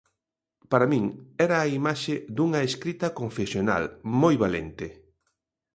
[0.71, 1.05] Para min
[1.45, 3.83] era a imaxe dunha escrita confesional,
[4.21, 4.87] moi valente.